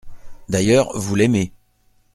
D’ailleurs, 0.49 0.89
vous 0.97 1.13
l’aimez. 1.13 1.53